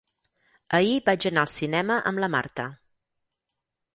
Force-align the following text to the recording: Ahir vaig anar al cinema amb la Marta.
Ahir 0.77 0.95
vaig 1.09 1.27
anar 1.29 1.43
al 1.43 1.51
cinema 1.57 1.99
amb 2.11 2.23
la 2.25 2.31
Marta. 2.39 2.65